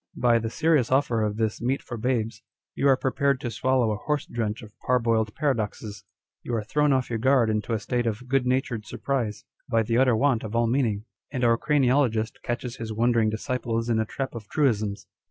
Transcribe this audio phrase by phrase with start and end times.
[0.17, 2.41] By the serious offer of this meat for babes,
[2.73, 6.05] you arc prepared to swallow a horse drench of parboiled paradoxes.
[6.41, 9.99] You are thrown off your guard into a state of good natured surprise, by the
[9.99, 14.33] utter want of all meaning; and our craniologist catches his wondering disciples in a trap
[14.33, 15.05] of truisms.